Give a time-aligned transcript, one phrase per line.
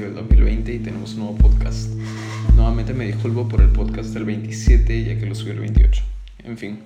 [0.00, 1.90] mayo del 2020 y tenemos un nuevo podcast.
[2.56, 6.02] Nuevamente me disculpo por el podcast del 27 ya que lo subí el 28.
[6.44, 6.80] En fin,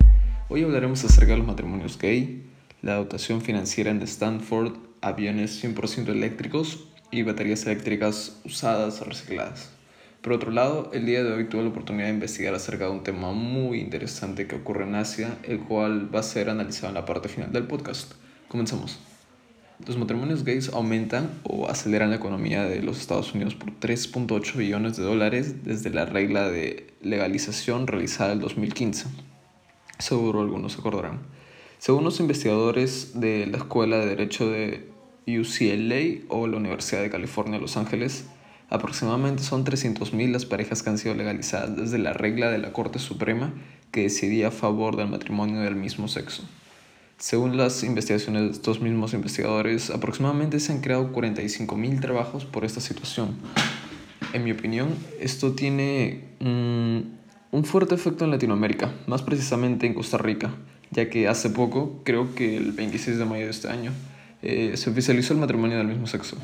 [0.49, 2.43] hoy hablaremos acerca de los matrimonios gay,
[2.81, 9.69] la dotación financiera en Stanford, aviones 100% eléctricos y baterías eléctricas usadas o recicladas.
[10.21, 13.03] Por otro lado, el día de hoy tuve la oportunidad de investigar acerca de un
[13.03, 17.05] tema muy interesante que ocurre en Asia, el cual va a ser analizado en la
[17.05, 18.11] parte final del podcast.
[18.49, 18.99] Comenzamos.
[19.85, 24.95] Los matrimonios gays aumentan o aceleran la economía de los Estados Unidos por 3.8 billones
[24.95, 29.07] de dólares desde la regla de legalización realizada en 2015.
[29.99, 31.19] Seguro algunos acordarán.
[31.77, 34.89] Según los investigadores de la Escuela de Derecho de
[35.27, 38.25] UCLA o la Universidad de California, Los Ángeles,
[38.69, 42.99] aproximadamente son 300.000 las parejas que han sido legalizadas desde la regla de la Corte
[42.99, 43.53] Suprema
[43.91, 46.43] que decidía a favor del matrimonio del mismo sexo.
[47.17, 52.81] Según las investigaciones de estos mismos investigadores, aproximadamente se han creado 45.000 trabajos por esta
[52.81, 53.37] situación.
[54.33, 54.89] En mi opinión,
[55.21, 60.53] esto tiene un fuerte efecto en Latinoamérica, más precisamente en Costa Rica,
[60.91, 63.93] ya que hace poco, creo que el 26 de mayo de este año,
[64.41, 66.35] eh, se oficializó el matrimonio del mismo sexo.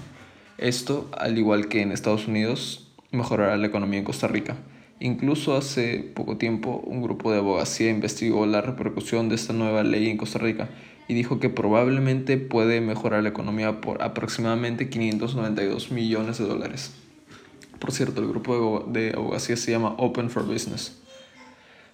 [0.57, 4.55] Esto, al igual que en Estados Unidos, mejorará la economía en Costa Rica
[5.01, 10.07] Incluso hace poco tiempo un grupo de abogacía investigó la repercusión de esta nueva ley
[10.07, 10.69] en Costa Rica
[11.07, 16.93] y dijo que probablemente puede mejorar la economía por aproximadamente 592 millones de dólares.
[17.79, 21.01] Por cierto, el grupo de abogacía se llama Open for Business.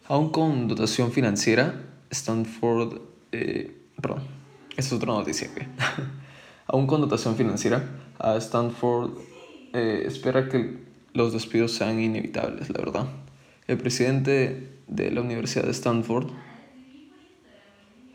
[0.09, 2.99] Aún con dotación financiera, Stanford...
[3.31, 4.23] Eh, perdón,
[4.75, 5.49] es otra noticia.
[6.67, 9.11] Aún con dotación financiera, a Stanford
[9.71, 13.07] eh, espera que los despidos sean inevitables, la verdad.
[13.67, 16.27] El presidente de la Universidad de Stanford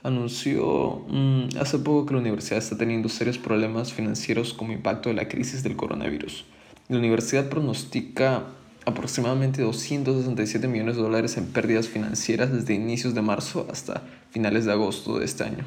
[0.03, 5.14] anunció mm, hace poco que la universidad está teniendo serios problemas financieros como impacto de
[5.14, 6.45] la crisis del coronavirus.
[6.89, 8.47] La universidad pronostica
[8.85, 14.73] aproximadamente 267 millones de dólares en pérdidas financieras desde inicios de marzo hasta finales de
[14.73, 15.64] agosto de este año.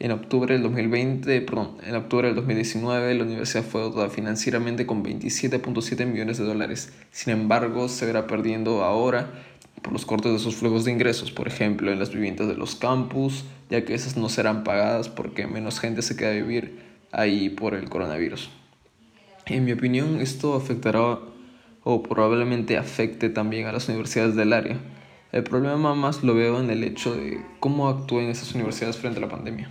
[0.00, 5.04] En octubre del 2020, perdón, en octubre del 2019 la universidad fue dotada financieramente con
[5.04, 6.92] 27.7 millones de dólares.
[7.12, 9.30] Sin embargo, se verá perdiendo ahora
[9.82, 12.74] por los cortes de sus flujos de ingresos, por ejemplo, en las viviendas de los
[12.74, 16.80] campus, ya que esas no serán pagadas porque menos gente se queda a vivir
[17.12, 18.50] ahí por el coronavirus.
[19.46, 21.20] En mi opinión, esto afectará
[21.84, 24.76] o probablemente afecte también a las universidades del área.
[25.30, 29.20] El problema más lo veo en el hecho de cómo actúen esas universidades frente a
[29.20, 29.70] la pandemia.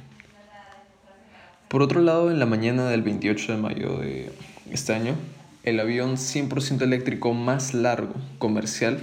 [1.73, 4.31] Por otro lado, en la mañana del 28 de mayo de
[4.69, 5.15] este año,
[5.63, 8.99] el avión 100% eléctrico más largo comercial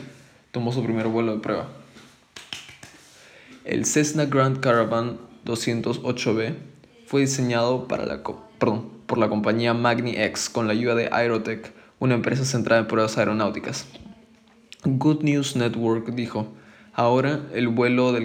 [0.53, 1.66] tomó su primer vuelo de prueba.
[3.64, 6.54] El Cessna Grand Caravan 208B
[7.06, 12.14] fue diseñado para la, por la compañía Magni X con la ayuda de Aerotech, una
[12.14, 13.88] empresa centrada en pruebas aeronáuticas.
[14.84, 16.47] Good News Network dijo,
[16.93, 18.25] Ahora, el vuelo del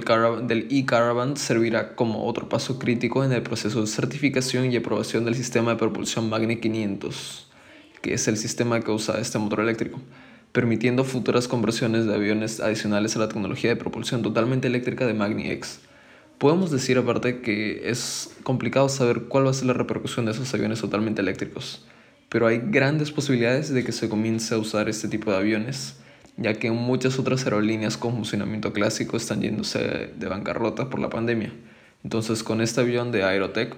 [0.71, 5.71] e-Caravan servirá como otro paso crítico en el proceso de certificación y aprobación del sistema
[5.71, 7.47] de propulsión Magni 500,
[8.01, 10.01] que es el sistema que usa este motor eléctrico,
[10.51, 15.51] permitiendo futuras conversiones de aviones adicionales a la tecnología de propulsión totalmente eléctrica de Magni
[15.51, 15.81] X.
[16.39, 20.51] Podemos decir aparte que es complicado saber cuál va a ser la repercusión de esos
[20.55, 21.85] aviones totalmente eléctricos,
[22.29, 25.97] pero hay grandes posibilidades de que se comience a usar este tipo de aviones
[26.37, 31.53] ya que muchas otras aerolíneas con funcionamiento clásico están yéndose de bancarrota por la pandemia.
[32.03, 33.75] Entonces, con este avión de Aerotech,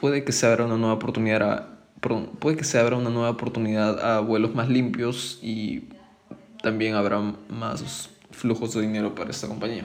[0.00, 1.76] puede que se abra una nueva oportunidad a,
[2.38, 5.88] puede que se abra una nueva oportunidad a vuelos más limpios y
[6.62, 9.84] también habrá más flujos de dinero para esta compañía.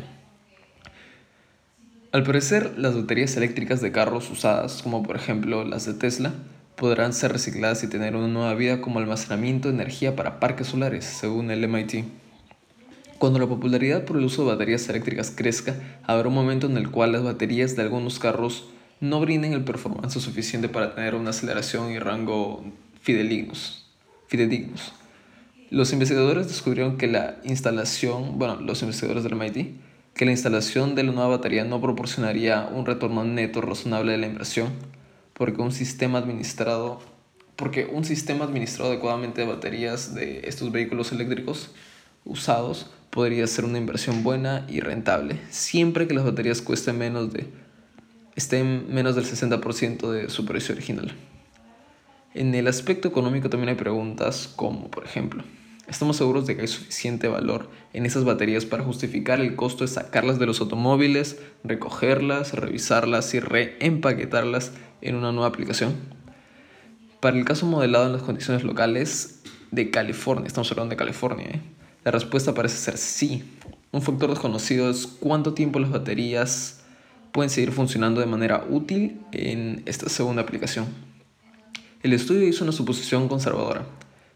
[2.12, 6.34] Al parecer, las baterías eléctricas de carros usadas, como por ejemplo las de Tesla,
[6.82, 11.06] podrán ser recicladas y tener una nueva vida como almacenamiento de energía para parques solares,
[11.06, 12.06] según el MIT.
[13.20, 15.76] Cuando la popularidad por el uso de baterías eléctricas crezca,
[16.08, 18.68] habrá un momento en el cual las baterías de algunos carros
[19.00, 22.66] no brinden el performance suficiente para tener una aceleración y rango
[23.04, 23.86] fidedignos.
[25.70, 29.76] Los investigadores descubrieron que la instalación, bueno, los investigadores del MIT,
[30.16, 34.26] que la instalación de la nueva batería no proporcionaría un retorno neto razonable de la
[34.26, 34.70] inversión,
[35.34, 37.00] porque un sistema administrado
[37.56, 41.70] porque un sistema administrado adecuadamente de baterías de estos vehículos eléctricos
[42.26, 47.46] usados podría ser una inversión buena y rentable, siempre que las baterías cuesten menos de
[48.36, 51.14] estén menos del 60% de su precio original.
[52.34, 55.44] En el aspecto económico también hay preguntas como, por ejemplo,
[55.88, 59.90] ¿estamos seguros de que hay suficiente valor en esas baterías para justificar el costo de
[59.90, 64.72] sacarlas de los automóviles, recogerlas, revisarlas y reempaquetarlas
[65.02, 65.96] en una nueva aplicación.
[67.20, 70.48] Para el caso modelado en las condiciones locales, de California.
[70.48, 71.48] Estamos hablando de California.
[71.48, 71.62] ¿eh?
[72.04, 73.44] La respuesta parece ser sí.
[73.92, 76.82] Un factor desconocido es cuánto tiempo las baterías
[77.32, 80.88] pueden seguir funcionando de manera útil en esta segunda aplicación.
[82.04, 83.86] El estudio hizo una suposición conservadora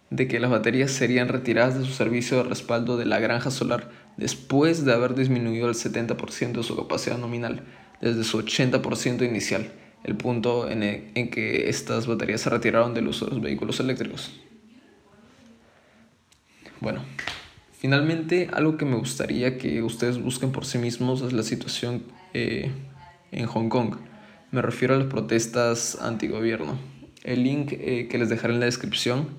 [0.09, 3.89] de que las baterías serían retiradas de su servicio de respaldo de la granja solar
[4.17, 7.63] después de haber disminuido el 70% de su capacidad nominal
[8.01, 9.71] desde su 80% inicial,
[10.05, 14.31] el punto en, en que estas baterías se retiraron del uso de los vehículos eléctricos.
[16.79, 17.01] Bueno,
[17.79, 22.03] finalmente algo que me gustaría que ustedes busquen por sí mismos es la situación
[22.35, 22.69] eh,
[23.31, 23.95] en Hong Kong.
[24.51, 26.77] Me refiero a las protestas antigobierno.
[27.23, 29.29] El link eh, que les dejaré en la descripción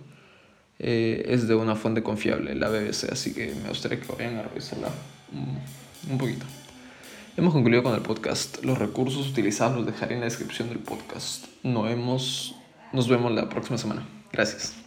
[0.81, 4.43] eh, es de una fuente confiable, la BBC, así que me gustaría que vayan a
[4.43, 4.89] revisarla
[6.11, 6.45] un poquito.
[7.37, 8.65] Hemos concluido con el podcast.
[8.65, 11.45] Los recursos utilizados los dejaré en la descripción del podcast.
[11.63, 12.55] Nos vemos,
[12.95, 14.09] nos vemos la próxima semana.
[14.33, 14.86] Gracias.